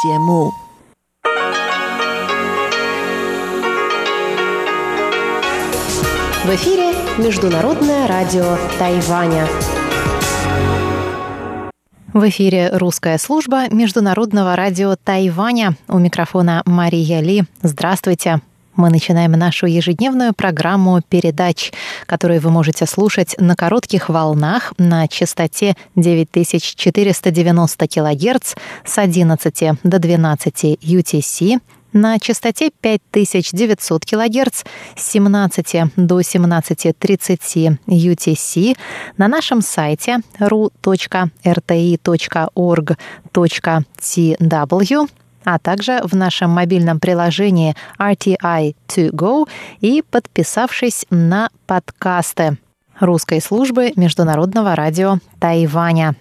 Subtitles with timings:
[0.00, 0.52] 节目。
[6.44, 9.48] В эфире Международное радио Тайваня.
[12.14, 15.74] В эфире русская служба Международного радио Тайваня.
[15.88, 17.42] У микрофона Мария Ли.
[17.62, 18.40] Здравствуйте.
[18.78, 21.72] Мы начинаем нашу ежедневную программу передач,
[22.06, 28.54] которую вы можете слушать на коротких волнах на частоте 9490 кГц
[28.84, 31.60] с 11 до 12 UTC
[31.92, 34.62] на частоте 5900 кГц
[34.94, 38.76] с 17 до 17.30 UTC
[39.16, 40.78] на нашем сайте ru.rti.org.tw,
[45.44, 49.48] а также в нашем мобильном приложении RTI2Go
[49.80, 52.58] и подписавшись на подкасты
[53.00, 56.16] русской службы Международного радио Тайваня.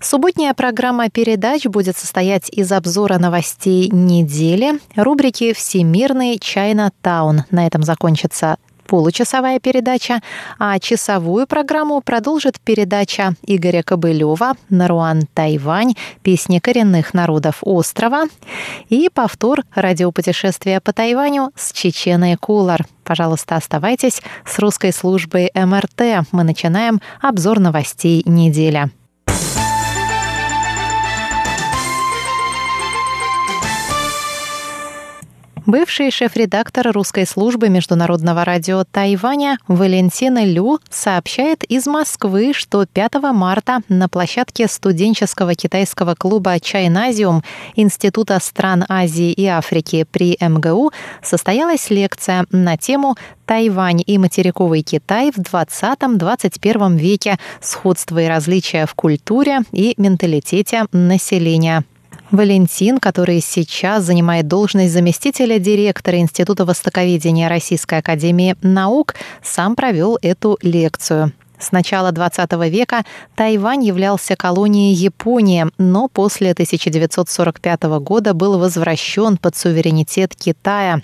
[0.00, 7.44] Субботняя программа передач будет состоять из обзора новостей недели, рубрики «Всемирный Чайна Таун».
[7.50, 8.56] На этом закончится
[8.86, 10.20] получасовая передача,
[10.58, 15.94] а часовую программу продолжит передача Игоря Кобылева «Наруан Тайвань.
[16.22, 18.24] Песни коренных народов острова»
[18.88, 22.84] и повтор радиопутешествия по Тайваню с Чеченой Кулар.
[23.04, 26.26] Пожалуйста, оставайтесь с русской службой МРТ.
[26.32, 28.90] Мы начинаем обзор новостей недели.
[35.66, 43.80] Бывший шеф-редактор русской службы Международного радио Тайваня Валентина Лю сообщает из Москвы, что 5 марта
[43.88, 47.42] на площадке студенческого китайского клуба «Чайназиум»
[47.74, 55.32] Института стран Азии и Африки при МГУ состоялась лекция на тему Тайвань и материковый Китай
[55.32, 57.38] в 20-21 веке.
[57.60, 61.82] Сходство и различия в культуре и менталитете населения.
[62.30, 70.58] Валентин, который сейчас занимает должность заместителя директора Института востоковедения Российской Академии Наук, сам провел эту
[70.62, 71.32] лекцию.
[71.58, 79.56] С начала XX века Тайвань являлся колонией Японии, но после 1945 года был возвращен под
[79.56, 81.00] суверенитет Китая.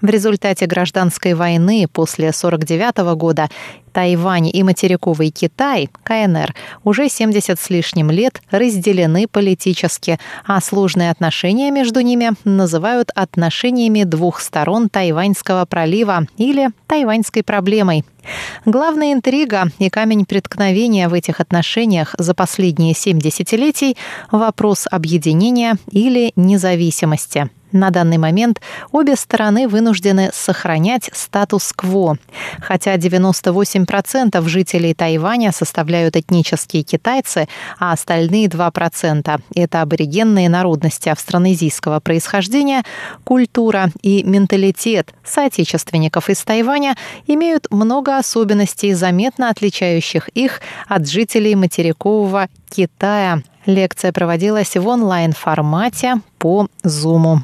[0.00, 3.48] В результате гражданской войны после 1949 года
[3.96, 11.70] Тайвань и материковый Китай, КНР, уже 70 с лишним лет разделены политически, а сложные отношения
[11.70, 18.04] между ними называют отношениями двух сторон Тайваньского пролива или тайваньской проблемой.
[18.66, 23.96] Главная интрига и камень преткновения в этих отношениях за последние семь десятилетий–
[24.30, 27.48] вопрос объединения или независимости.
[27.72, 28.60] На данный момент
[28.92, 32.16] обе стороны вынуждены сохранять статус-кво.
[32.60, 42.84] Хотя 98% жителей Тайваня составляют этнические китайцы, а остальные 2%– это аборигенные народности австронезийского происхождения,
[43.24, 52.48] культура и менталитет соотечественников из Тайваня имеют много особенностей, заметно отличающих их от жителей материкового
[52.70, 53.42] Китая.
[53.66, 57.38] Лекция проводилась в онлайн-формате по Zoom.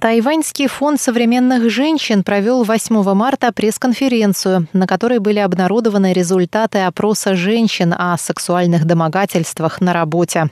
[0.00, 7.92] Тайваньский фонд современных женщин провел 8 марта пресс-конференцию, на которой были обнародованы результаты опроса женщин
[7.92, 10.48] о сексуальных домогательствах на работе.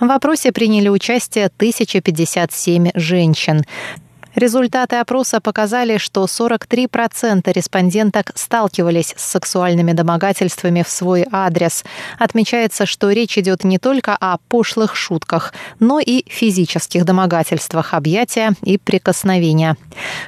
[0.00, 3.64] В опросе приняли участие 1057 женщин.
[4.38, 11.84] Результаты опроса показали, что 43% респонденток сталкивались с сексуальными домогательствами в свой адрес.
[12.20, 18.78] Отмечается, что речь идет не только о пошлых шутках, но и физических домогательствах, объятия и
[18.78, 19.76] прикосновения.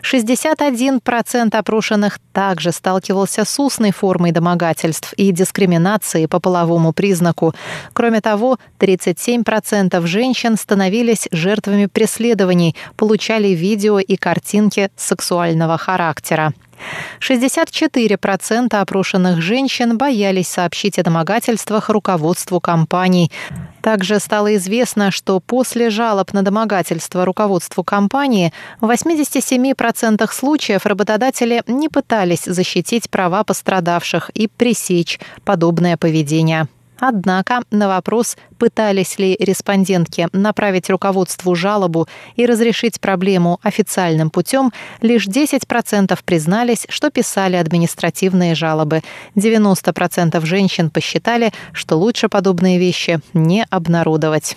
[0.02, 7.54] 61% опрошенных также сталкивался с устной формой домогательств и дискриминации по половому признаку.
[7.92, 16.52] Кроме того, 37% женщин становились жертвами преследований, получали видео и картинки сексуального характера.
[17.20, 23.30] 64% опрошенных женщин боялись сообщить о домогательствах руководству компаний.
[23.82, 31.88] Также стало известно, что после жалоб на домогательство руководству компании в 87% случаев работодатели не
[31.88, 36.68] пытались защитить права пострадавших и пресечь подобное поведение.
[37.00, 42.06] Однако на вопрос, пытались ли респондентки направить руководству жалобу
[42.36, 49.02] и разрешить проблему официальным путем, лишь 10% признались, что писали административные жалобы.
[49.34, 54.56] 90% женщин посчитали, что лучше подобные вещи не обнародовать.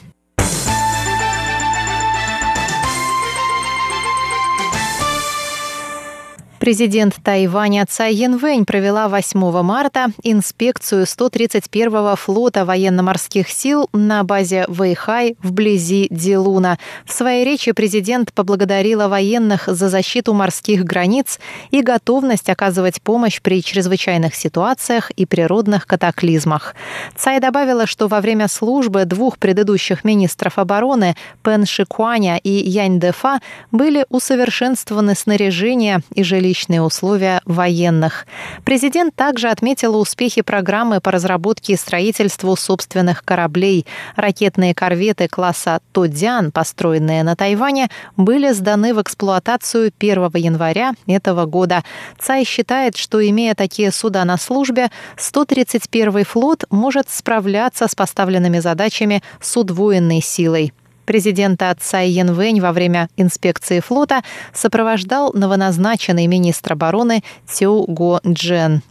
[6.63, 15.35] Президент Тайваня Цай Янвэнь провела 8 марта инспекцию 131-го флота военно-морских сил на базе Вэйхай
[15.43, 16.79] вблизи Дилуна.
[17.05, 23.61] В своей речи президент поблагодарила военных за защиту морских границ и готовность оказывать помощь при
[23.61, 26.75] чрезвычайных ситуациях и природных катаклизмах.
[27.17, 33.41] Цай добавила, что во время службы двух предыдущих министров обороны Пен Шикуаня и Янь Дефа
[33.71, 38.27] были усовершенствованы снаряжение и жилищные жилищные условия военных.
[38.63, 43.87] Президент также отметил успехи программы по разработке и строительству собственных кораблей.
[44.15, 51.83] Ракетные корветы класса «Тодзян», построенные на Тайване, были сданы в эксплуатацию 1 января этого года.
[52.19, 59.23] Цай считает, что, имея такие суда на службе, 131 флот может справляться с поставленными задачами
[59.41, 60.71] с удвоенной силой.
[61.05, 64.23] Президента Цай Янвэнь во время инспекции флота
[64.53, 68.81] сопровождал новоназначенный министр обороны Цю Го Джен.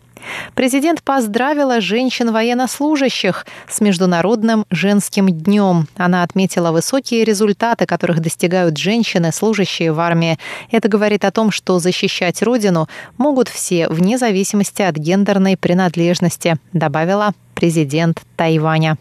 [0.54, 5.88] Президент поздравила женщин-военнослужащих с Международным женским днем.
[5.96, 10.38] Она отметила высокие результаты, которых достигают женщины, служащие в армии.
[10.70, 12.88] Это говорит о том, что защищать Родину
[13.18, 18.98] могут все, вне зависимости от гендерной принадлежности, добавила президент Тайваня.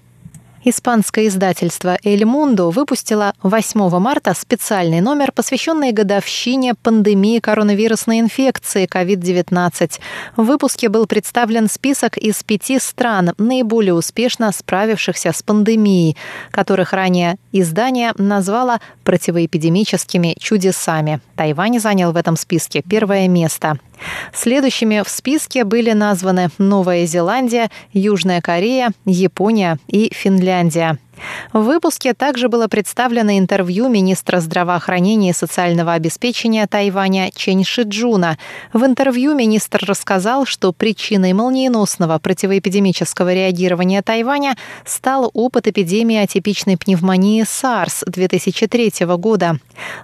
[0.63, 9.99] Испанское издательство «Эль Мундо» выпустило 8 марта специальный номер, посвященный годовщине пандемии коронавирусной инфекции COVID-19.
[10.35, 16.15] В выпуске был представлен список из пяти стран, наиболее успешно справившихся с пандемией,
[16.51, 21.21] которых ранее издание назвало противоэпидемическими чудесами.
[21.41, 23.79] Тайвань занял в этом списке первое место.
[24.31, 30.99] Следующими в списке были названы Новая Зеландия, Южная Корея, Япония и Финляндия.
[31.53, 38.37] В выпуске также было представлено интервью министра здравоохранения и социального обеспечения Тайваня Чен Шиджуна.
[38.73, 47.43] В интервью министр рассказал, что причиной молниеносного противоэпидемического реагирования Тайваня стал опыт эпидемии атипичной пневмонии
[47.43, 49.57] SARS 2003 года.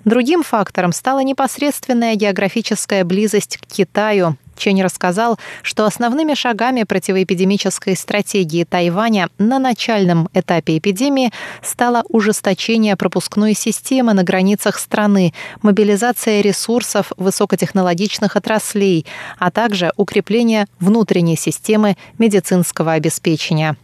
[0.05, 4.37] Другим фактором стала непосредственная географическая близость к Китаю.
[4.57, 11.31] Чень рассказал, что основными шагами противоэпидемической стратегии Тайваня на начальном этапе эпидемии
[11.61, 19.05] стало ужесточение пропускной системы на границах страны, мобилизация ресурсов высокотехнологичных отраслей,
[19.37, 23.77] а также укрепление внутренней системы медицинского обеспечения.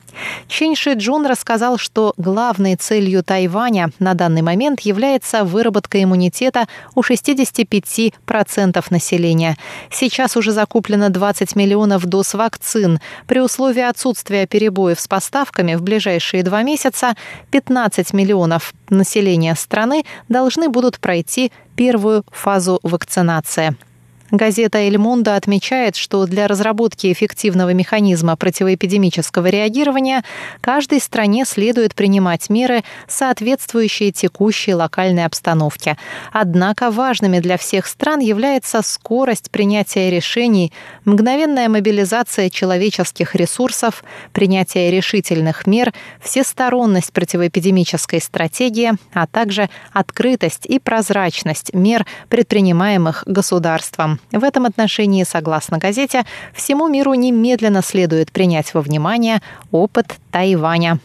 [0.48, 7.01] Чен Ши Джун рассказал, что главной целью Тайваня на данный момент является выработка иммунитета у
[7.01, 9.57] 65% населения.
[9.89, 13.00] Сейчас уже закуплено 20 миллионов доз вакцин.
[13.27, 17.16] При условии отсутствия перебоев с поставками в ближайшие два месяца
[17.51, 23.75] 15 миллионов населения страны должны будут пройти первую фазу вакцинации.
[24.33, 30.24] Газета «Эль Мундо» отмечает, что для разработки эффективного механизма противоэпидемического реагирования
[30.59, 36.00] каждой стране следует принимать меры, соответствующие текущей локальной обстановке.
[36.31, 40.74] Однако важными для всех стран является скорость принятия решений,
[41.06, 51.71] мгновенная мобилизация человеческих ресурсов, принятие решительных мер, всесторонность противоэпидемической стратегии, а также открытость и прозрачность
[51.75, 54.19] мер, предпринимаемых государством.
[54.31, 56.23] В этом отношении, согласно газете,
[56.53, 59.41] всему миру немедленно следует принять во внимание
[59.71, 60.99] опыт Тайваня.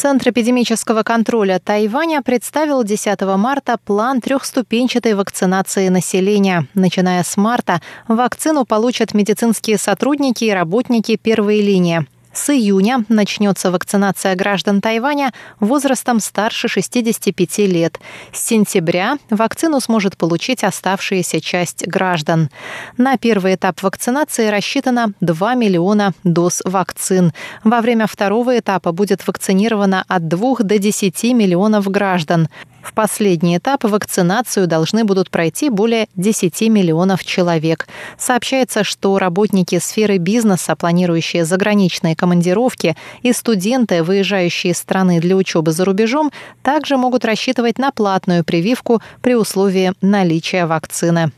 [0.00, 6.66] Центр эпидемического контроля Тайваня представил 10 марта план трехступенчатой вакцинации населения.
[6.72, 12.06] Начиная с марта вакцину получат медицинские сотрудники и работники первой линии.
[12.32, 17.98] С июня начнется вакцинация граждан Тайваня возрастом старше 65 лет.
[18.32, 22.48] С сентября вакцину сможет получить оставшаяся часть граждан.
[22.96, 27.32] На первый этап вакцинации рассчитано 2 миллиона доз вакцин.
[27.64, 32.48] Во время второго этапа будет вакцинировано от 2 до 10 миллионов граждан.
[32.82, 37.86] В последний этап вакцинацию должны будут пройти более 10 миллионов человек.
[38.18, 45.72] Сообщается, что работники сферы бизнеса, планирующие заграничные командировки, и студенты, выезжающие из страны для учебы
[45.72, 46.32] за рубежом,
[46.62, 51.32] также могут рассчитывать на платную прививку при условии наличия вакцины.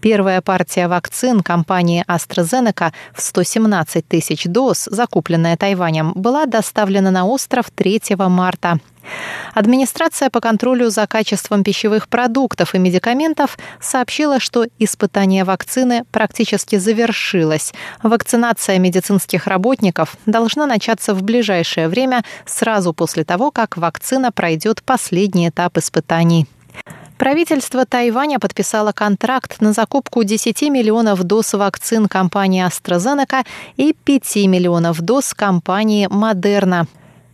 [0.00, 7.70] Первая партия вакцин компании AstraZeneca в 117 тысяч доз, закупленная Тайванем, была доставлена на остров
[7.70, 8.80] 3 марта.
[9.54, 17.72] Администрация по контролю за качеством пищевых продуктов и медикаментов сообщила, что испытание вакцины практически завершилось.
[18.02, 25.48] Вакцинация медицинских работников должна начаться в ближайшее время, сразу после того, как вакцина пройдет последний
[25.48, 26.46] этап испытаний.
[27.20, 33.44] Правительство Тайваня подписало контракт на закупку 10 миллионов доз вакцин компании AstraZeneca
[33.76, 36.86] и 5 миллионов доз компании Moderna.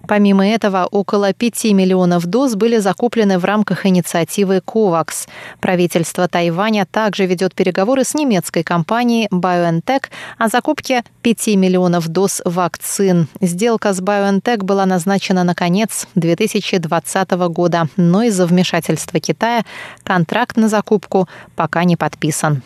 [0.06, 5.28] Помимо этого, около 5 миллионов доз были закуплены в рамках инициативы COVAX.
[5.60, 10.04] Правительство Тайваня также ведет переговоры с немецкой компанией BioNTech
[10.38, 13.28] о закупке 5 миллионов доз вакцин.
[13.40, 19.64] Сделка с BioNTech была назначена на конец 2020 года, но из-за вмешательства Китая
[20.04, 22.62] контракт на закупку пока не подписан.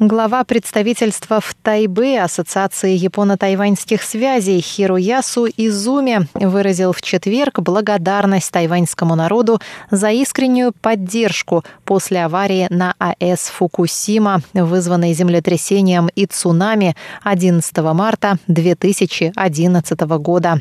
[0.00, 9.60] Глава представительства в Тайбе Ассоциации японо-тайваньских связей Хироясу Изуми выразил в четверг благодарность тайваньскому народу
[9.92, 20.00] за искреннюю поддержку после аварии на АЭС Фукусима, вызванной землетрясением и цунами 11 марта 2011
[20.00, 20.60] года.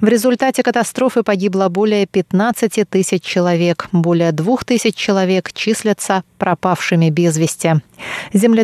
[0.00, 7.36] В результате катастрофы погибло более 15 тысяч человек, более 2 тысяч человек числятся пропавшими без
[7.38, 7.74] вести.
[8.32, 8.63] Землетрясение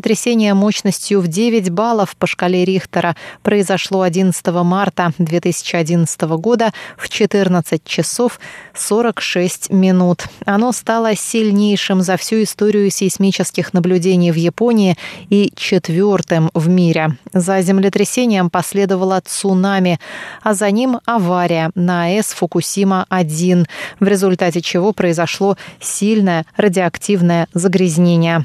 [0.55, 8.41] мощностью в 9 баллов по шкале Рихтера произошло 11 марта 2011 года в 14 часов
[8.75, 10.27] 46 минут.
[10.45, 14.97] Оно стало сильнейшим за всю историю сейсмических наблюдений в Японии
[15.29, 17.17] и четвертым в мире.
[17.33, 20.01] За землетрясением последовало цунами,
[20.43, 23.67] а за ним авария на АЭС Фукусима-1,
[24.01, 28.45] в результате чего произошло сильное радиоактивное загрязнение.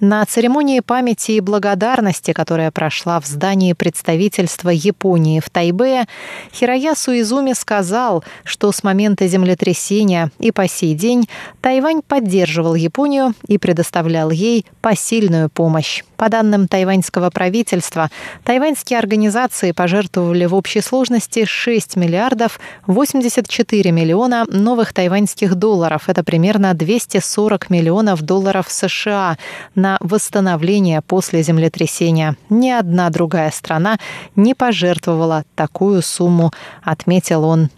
[0.00, 6.06] На церемонии памяти и благодарности, которая прошла в здании представительства Японии в Тайбе,
[6.54, 11.28] Хироясу Изуми сказал, что с момента землетрясения и по сей день
[11.60, 16.02] Тайвань поддерживал Японию и предоставлял ей посильную помощь.
[16.16, 18.10] По данным тайваньского правительства,
[18.44, 26.08] тайваньские организации пожертвовали в общей сложности 6 миллиардов 84 миллиона новых тайваньских долларов.
[26.08, 29.38] Это примерно 240 миллионов долларов США
[29.74, 32.36] на восстановление после землетрясения.
[32.48, 33.98] Ни одна другая страна
[34.36, 37.70] не пожертвовала такую сумму, отметил он.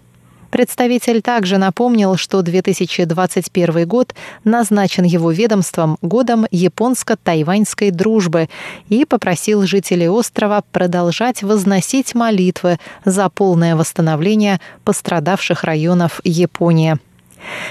[0.53, 4.15] Представитель также напомнил, что 2021 год
[4.45, 8.51] назначен его ведомством годом японско-тайваньской дружбы
[8.91, 16.99] и попросил жителей острова продолжать возносить молитвы за полное восстановление пострадавших районов Японии.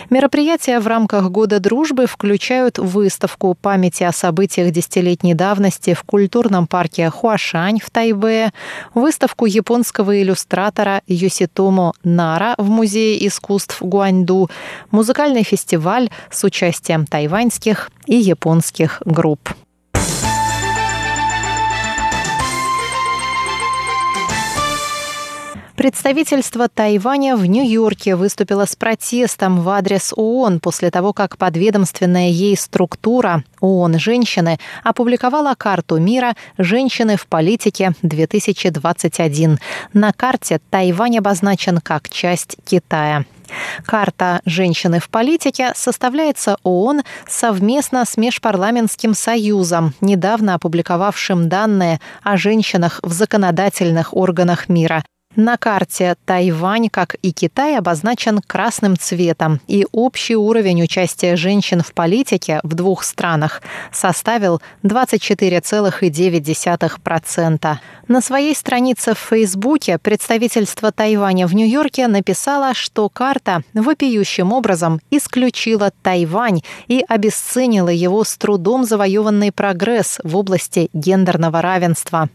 [0.09, 7.09] Мероприятия в рамках Года дружбы включают выставку памяти о событиях десятилетней давности в культурном парке
[7.09, 8.51] Хуашань в Тайбе,
[8.93, 14.49] выставку японского иллюстратора Юситомо Нара в Музее искусств Гуаньду,
[14.91, 19.49] музыкальный фестиваль с участием тайваньских и японских групп.
[25.81, 32.55] Представительство Тайваня в Нью-Йорке выступило с протестом в адрес ООН после того, как подведомственная ей
[32.55, 39.57] структура ООН «Женщины» опубликовала карту мира «Женщины в политике-2021».
[39.93, 43.25] На карте Тайвань обозначен как часть Китая.
[43.83, 52.99] Карта «Женщины в политике» составляется ООН совместно с Межпарламентским союзом, недавно опубликовавшим данные о женщинах
[53.01, 55.03] в законодательных органах мира.
[55.37, 61.93] На карте Тайвань, как и Китай, обозначен красным цветом, и общий уровень участия женщин в
[61.93, 63.61] политике в двух странах
[63.93, 67.75] составил 24,9%.
[68.09, 75.93] На своей странице в Фейсбуке представительство Тайваня в Нью-Йорке написало, что карта вопиющим образом исключила
[76.01, 76.59] Тайвань
[76.89, 82.27] и обесценила его с трудом завоеванный прогресс в области гендерного равенства.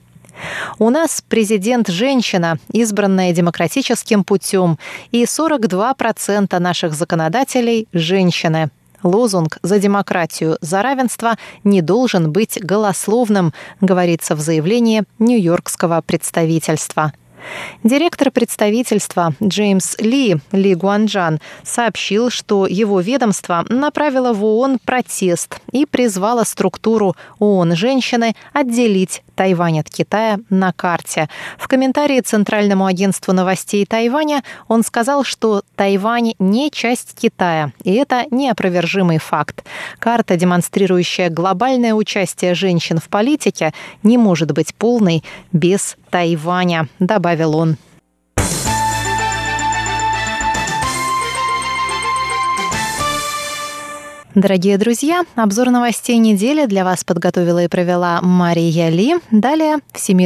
[0.79, 4.79] У нас президент женщина, избранная демократическим путем,
[5.11, 8.71] и 42% наших законодателей– женщины.
[9.03, 17.13] Лозунг «За демократию, за равенство» не должен быть голословным, говорится в заявлении Нью-Йоркского представительства.
[17.83, 25.87] Директор представительства Джеймс Ли, Ли Гуанджан, сообщил, что его ведомство направило в ООН протест и
[25.87, 31.29] призвало структуру ООН «Женщины» отделить Тайвань от Китая на карте.
[31.59, 38.25] В комментарии Центральному агентству новостей Тайваня он сказал, что Тайвань не часть Китая, и это
[38.31, 39.65] неопровержимый факт.
[39.99, 43.73] Карта, демонстрирующая глобальное участие женщин в политике,
[44.03, 45.23] не может быть полной
[45.53, 47.77] без Тайваня, добавил он.
[54.35, 59.17] Дорогие друзья, обзор новостей недели для вас подготовила и провела Мария Ли.
[59.31, 60.25] Далее Всемирный